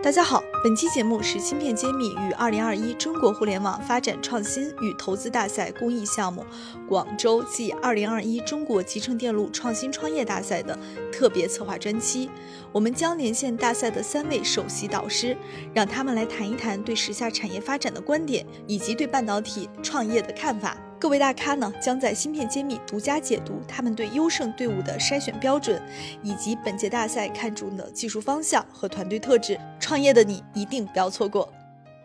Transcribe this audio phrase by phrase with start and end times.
[0.00, 6.46] 大家好，本期节目是芯片揭秘与二零二一中国互联网发展创新与投资大赛公益项目
[6.88, 10.78] 广州暨二零二一中国集成电路创新创业大赛的
[11.12, 12.30] 特别策划专期。
[12.70, 15.36] 我们将连线大赛的三位首席导师，
[15.74, 20.76] 让他们来谈一谈对时下产业发展的观点，以及对半导体创业的看法。
[21.00, 25.80] 各位大咖呢，将在芯片揭秘独家解读他们对优胜队伍的筛选标准，
[26.24, 29.58] 以及本届大赛看中的技术方向和团队特质。
[29.78, 31.48] 创业的你一定不要错过。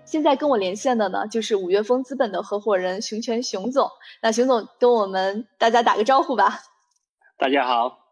[0.06, 3.90] 现在跟我连线的呢，就是五月峰资本的合伙人熊全熊总。
[4.22, 6.60] 那熊总跟我们大家打个招呼吧。
[7.40, 8.03] 大家好。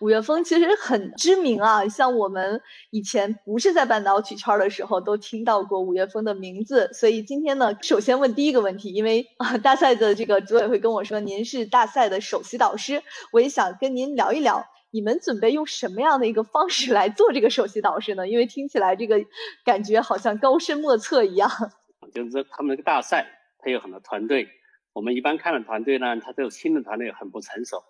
[0.00, 2.60] 五月风其实很知名啊，像我们
[2.90, 6.90] 以前不是在半导体圈的时候，都听到过五月风的名字。
[6.92, 13.02] 所以今天呢，首先问第一个问题，因为啊，大赛的这个组委会跟我说您是大赛的首席导师，
[13.32, 18.28] 我也想跟您聊一聊，你们准备用什么样的一个方式来做这个首席导师呢？
[18.28, 19.20] 因为听起来这个
[19.64, 21.50] 感觉好像高深莫测一样。
[22.14, 23.26] 就是他们那个大赛，
[23.58, 24.48] 它有很多团队，
[24.92, 27.82] 我们一般看的团队呢，它都有新的团队很不成熟。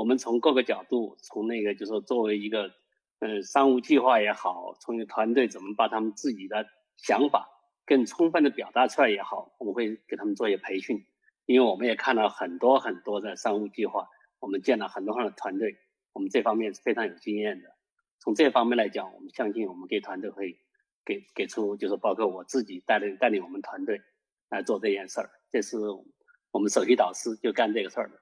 [0.00, 2.72] 我们从各个角度，从那个就是说作为一个，
[3.18, 7.46] 嗯，商务计划也好，从一个团队怎么把他们自己的想法
[7.84, 11.04] 更充分的表达出来也好，我们会给他们做一些培训。
[11.44, 15.76] 因为我们也看到很多很多的商务计划，我们见了很多很多团队，
[16.14, 17.68] 我们这方面是非常有经验的。
[18.20, 20.56] 从这方面来讲，我们相信我们给团队会
[21.04, 24.00] 给给出，就是包括我自己带领带领我们团队
[24.48, 25.28] 来做这件事儿。
[25.50, 25.76] 这是
[26.52, 28.18] 我们首席导师就干这个事儿的。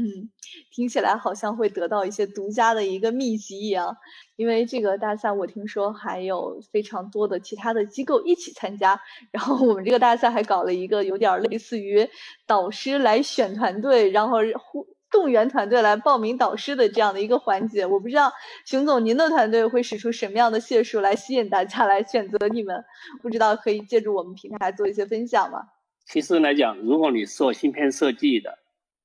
[0.00, 0.30] 嗯，
[0.70, 3.96] 听起来好像会得到一些独家的一个秘籍一样，
[4.36, 9.00] 因为这个大赛我听说还有非常多的其他的机构一起参加，
[9.32, 12.08] 然后我们这个大赛还搞了一个有点类似于
[12.46, 17.84] 导师来选团队，然后互动员团队来报名导师的这样的一个环节。
[17.84, 18.32] 我不知道
[18.66, 22.84] 熊总您的团队会使出什么样的解数来吸引大家来选择你们，
[23.20, 25.58] 不知道可以借助我们平台做一些分享吗？
[26.06, 28.56] 其实来讲，如果你做芯片设计的。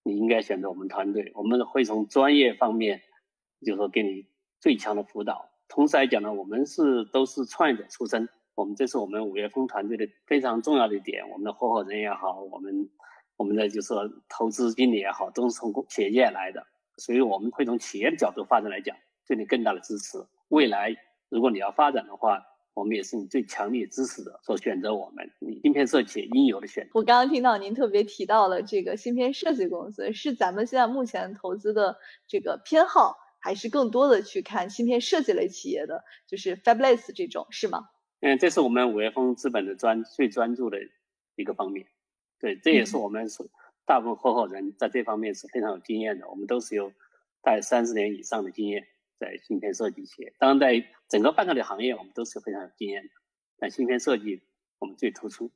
[0.03, 3.01] 你应该选择我们团队，我们会从专业方面，
[3.65, 4.25] 就是说给你
[4.59, 5.49] 最强的辅导。
[5.67, 11.27] 同时来讲呢，我们是都是创业者出身，我们这是我们五月风团队的非常重要的一点。
[11.29, 12.89] 我们的合伙人也好，我们
[13.37, 20.23] 我们的就是说投资经理也好，都是从企业界来的，所以我们会从企业的角度发展来讲，对你更大的支持。
[20.49, 20.95] 未来
[21.29, 22.43] 如果你要发展的话，
[22.73, 26.91] 我们也是你最强烈支持的，所选择我们，你芯片设计应有的选择。
[26.93, 31.97] 我刚刚听到您特别提到了这个芯片设计公司，是咱们现在目前投资的
[32.27, 37.89] 这个偏好，还是更多的去看芯片设计类企业的，就是 Fabless 这种，是吗？
[38.21, 40.79] 嗯，这是我们五月峰资本的专最专注的
[41.35, 41.85] 一个方面。
[42.39, 43.43] 对，这也是我们是
[43.85, 46.89] 大部分合伙人在这方面是非常有经验的，我们都是有
[47.41, 48.87] 大概三十年以上的经验。
[49.23, 53.09] 在芯片设计企业，当然在整个半导体行业，我们都是非常有经验的。
[53.57, 54.41] 但芯片设计
[54.79, 55.49] 我们最突出。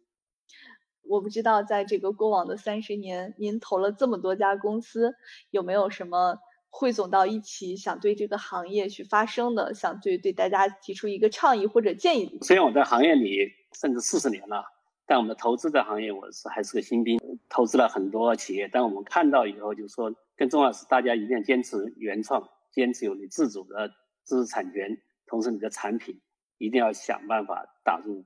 [1.04, 5.16] 我不知道在这个过往的三十年，您投了这么多家公司，
[5.50, 6.38] 有没有什么
[6.70, 12.40] 汇总到一起，想对这个行业去发声的，想对对大家提出一个倡议或者建议？
[12.42, 14.64] 虽然我在行业里甚至四十年了，
[15.06, 18.70] 但我们的投资的行业我是还是个新兵，投资了很多企业。
[18.72, 22.50] 但我们看到以后，就是说更重要是大家一定要坚持原创。
[22.72, 23.90] 坚持有你自主的
[24.26, 26.22] 知识产权，同时你的产品
[26.58, 28.26] 一定要想办法打入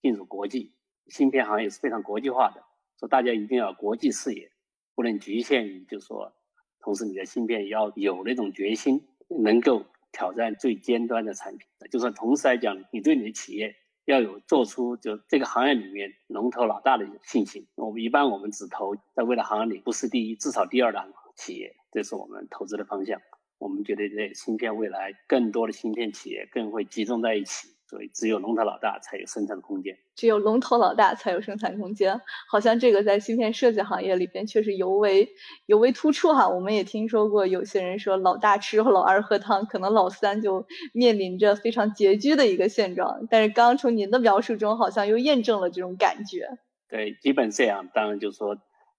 [0.00, 0.74] 进入国际。
[1.08, 2.62] 芯片行业是非常国际化的，
[2.96, 4.52] 所以大家一定要国际视野，
[4.94, 6.32] 不能局限于就是说，
[6.80, 11.66] 同时你的芯片要有那种决心，能够挑战最尖端的产品。
[11.90, 13.74] 就是同时来讲，你对你的企业
[14.04, 17.66] 要有做出就这个行业里面龙头老大的信心。
[17.74, 23.18] 我们一般我们只投在未来行业里不是第一，至少第二的企业，这是我们投资的方向。
[23.58, 29.98] 我们觉得这芯片未来更多的芯片企业更会集中在一起，所以只有龙头老大才有生产空间。
[30.14, 35.28] 只有龙头老大才有生产空间，好像这个在芯片设计行业里边确实尤为
[35.66, 36.48] 尤为突出哈。
[36.48, 43.26] 我们也听说过有些人说老大吃肉老二喝汤，可能老三就面临着非常拮据的一个现状。
[43.28, 46.48] 但是刚刚从您的描述中，好像又验证了这种感觉。
[46.88, 47.88] 对，基本这样。
[47.92, 48.56] 当然就是说。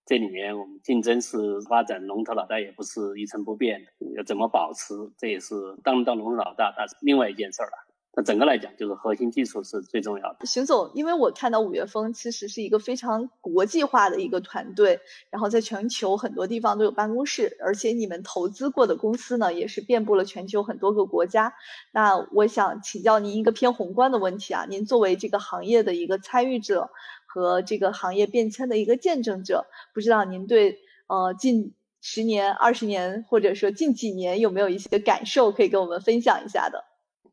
[0.09, 5.53] 这里面我们竞争是发展，龙头老大也不是一成不变的，要怎么保持，这也是
[5.83, 7.88] 当当龙头老大，那是另外一件事儿了。
[8.21, 10.45] 整个来讲，就是核心技术是最重要的。
[10.45, 15.00] 邢总，因为我看到五月风其实是一个非常国际化的一个团队，
[15.30, 21.54] 然后在全球很多地方都有办公室，而且你们投资过的公司呢，也是遍布了全球很多个国家。
[21.92, 26.89] 那我想请教您一个偏宏观的问题啊，您作为这个行业的一个参与者。
[27.31, 36.86] 和这个行业变迁的一个见证者，不知道您对呃近十年、二十年，或者说近几年有没有一些感受可以跟我们分享一下的？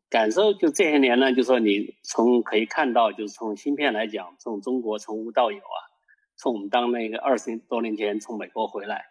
[0.09, 5.79] 感受就这些年呢，就说你从可以看到，就是从芯片来讲，从中国从无到有啊，
[6.37, 9.07] 从我们当那个二十多年前从美国回来，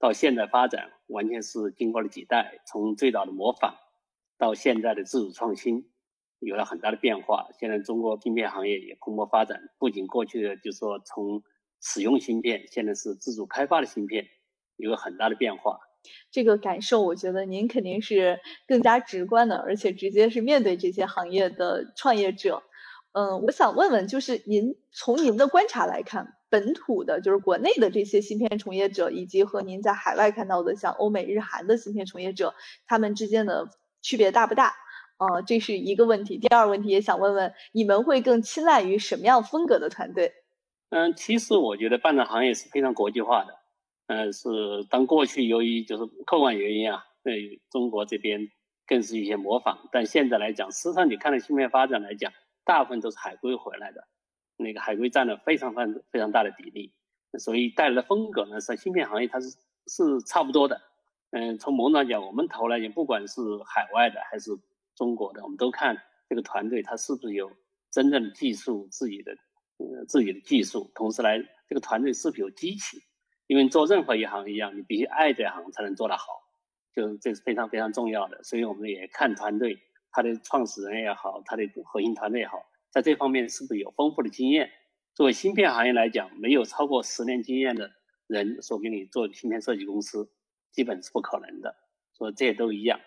[0.00, 3.76] 到现在发展，完全是经过了几代，从最早的模仿，
[4.38, 5.88] 到现在的自主创新，
[6.40, 7.48] 有了很大的变化。
[7.58, 11.44] 现在中国芯片行业也蓬勃发展，不仅过去的就是说从
[11.80, 14.26] 使用芯片，现在是自主开发的芯片，
[14.76, 15.78] 有了很大的变化。
[16.30, 22.62] 这个感受，我觉得您肯定是更加直观的，而且直接是面对这些行业的创业者。
[23.12, 32.54] 嗯，我想问问，就是您从您的观察来看，本土的，就是国内的这些芯片从业者，以及和您在海外看到的像欧美日韩的芯片从业者，
[32.86, 33.68] 他们之间的
[34.00, 34.74] 区别大不大？
[35.16, 36.38] 啊，这是一个问题。
[36.38, 40.32] 第二个问题也想问问，你们会更青睐于什么样风格的团队？
[40.90, 43.59] 嗯，其实我觉得半导行业是非常国际化的。
[44.10, 44.48] 嗯，是
[44.90, 48.50] 当过去由于就是客观原因啊，对中国这边
[48.84, 52.32] 更是一些模仿，但现在来讲，实际上你看到芯片发展来讲，
[52.64, 54.08] 大部分都是海归回来的，
[54.56, 56.92] 那个海归占了非常非常非常大的比例，
[57.38, 60.82] 所以带来的风格呢，是芯片行业它是是差不多的。
[61.30, 64.50] 嗯，从某种来讲，我们投来讲，不管是海外的还是
[64.96, 65.96] 中国的，我们都看
[66.28, 67.52] 这个团队他是不是有
[67.92, 69.30] 真正的技术自己的
[69.78, 73.00] 呃自己的技术，同时来这个团队是否有激情。
[73.50, 76.24] 因为做任何一行一样，你必须爱这行才能做得好，
[76.94, 78.40] 就这是非常非常重要的。
[78.44, 79.80] 所以我们也看团队，
[80.12, 84.70] 他的创始人也好，他的核心团队也好，在这方面是不是有丰富的经验？
[85.14, 87.90] 作为芯片行业来讲，没有超过十年经验的
[88.28, 90.30] 人说给你做芯片设计公司，
[90.70, 91.74] 基本是不可能的。
[92.12, 93.00] 所以这些都一样，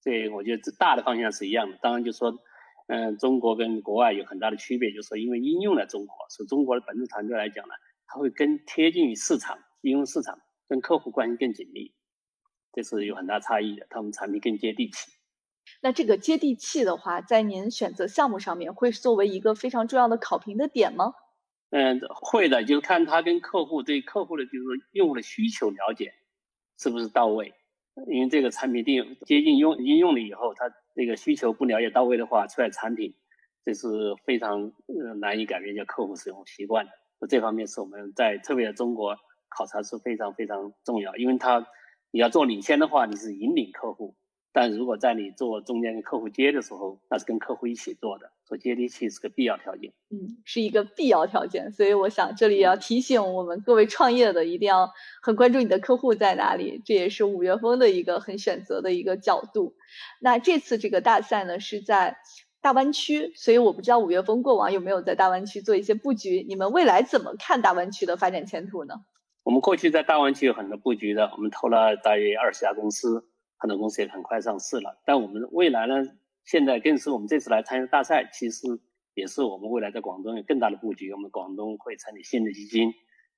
[0.00, 1.76] 这我觉得这大的方向是一样的。
[1.82, 2.34] 当然就说，
[2.86, 7.74] 嗯，中国跟国外有很大的区别，就是说因为应用在中国，是中国的本土团队来讲呢。
[8.12, 11.94] 它会更贴近于市场，应用市场，跟客户关系更紧密，
[12.72, 13.86] 这是有很大差异的。
[13.88, 15.12] 他们产品更接地气。
[15.80, 21.14] 那这个接地气的话，在您选择项目上面，会作为一个非常重要的考评的点吗？
[21.70, 24.58] 嗯，会的，就是看他跟客户对客户的，就是
[24.90, 26.12] 用户的需求了解
[26.76, 27.54] 是不是到位。
[28.08, 33.14] 因为这个产品定接近用应用了以后，他这个需求不了解到位的话，出来产品
[33.64, 33.88] 这是
[34.24, 36.92] 非常呃难以改变一下客户使用习惯的。
[37.28, 39.16] 这方面是我们在特别中国
[39.48, 41.66] 考察是非常非常重要，因为它
[42.10, 44.14] 你要做领先的话，你是引领客户；
[44.52, 49.92] 但如果在你做中间跟客户接的时候，那是跟客户一起做的，所以接地气是个必要条件。
[50.10, 51.72] 嗯，是一个必要条件。
[51.72, 54.90] 所以我想这里要提醒我们各位创业的，一定要
[55.20, 59.74] 很关注你的客户在哪里，这也是五月风的一个很选择的一个角度。
[60.20, 62.16] 那这次这个大赛呢，是在。
[62.62, 66.44] 大湾区，所以我不知道五月风过往有没有在大湾区做一些布局。
[66.46, 68.94] 你们未来怎么看大湾区的发展前途呢？
[69.42, 73.24] 我们过去在大湾区有很多布局的，我们投了大约二十家公司，
[73.56, 75.00] 很多公司也很快上市了。
[75.06, 75.94] 但我们未来呢，
[76.44, 78.66] 现在更是我们这次来参加大赛，其实
[79.14, 81.10] 也是我们未来在广东有更大的布局。
[81.14, 82.92] 我们广东会成立新的基金，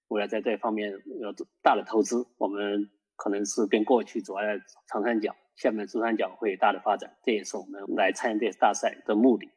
[0.09, 1.33] 未来在这方面有
[1.63, 2.27] 大的投资。
[2.39, 5.33] 我们可能是跟过去主要在长三角。
[5.55, 9.51] 下面珠三角会大的发展，这也是我们来参加这次大赛的目的。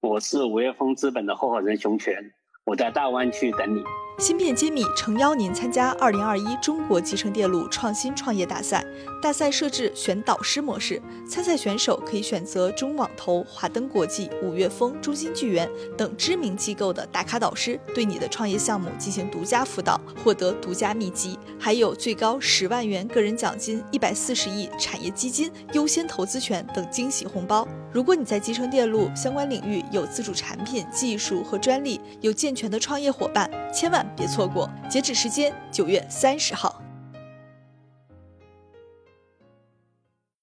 [0.00, 2.32] 我是五月风资本的合伙人熊泉，
[2.64, 3.82] 我在大湾区等你。
[4.18, 8.84] 芯片揭秘诚邀您参加二零二一中国集成电路创新创业大赛。
[9.22, 27.66] 大赛设置选导师模式，参赛选手可以选择中网投、华登国际、五月风、中芯聚源等知名机构的打卡导师，对你的创业项目进行独家辅导，获得独家秘籍，还有最高十万元个人奖金、一百四十亿产业基金优先投资权等惊喜红包。
[27.92, 34.06] 如果你在集成电路相关领域有自主产品、技术和专利，有健全的创业伙伴，千万。
[34.14, 36.69] 别错过，截止时间九月三十号。